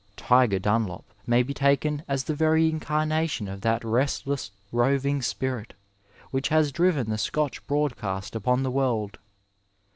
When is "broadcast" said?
7.67-8.35